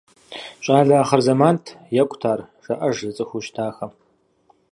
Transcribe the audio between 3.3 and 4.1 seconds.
щытахэм.